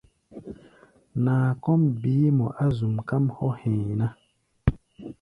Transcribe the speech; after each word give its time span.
Naa 1.23 1.49
kɔ́ʼm 1.63 1.81
beé 2.01 2.27
mɔ 2.37 2.45
á 2.63 2.65
zuʼm, 2.77 2.95
káʼm 3.07 3.25
hɔ́ 3.35 3.49
hɛ̧ɛ̧ 3.59 3.93
ná. 4.01 4.07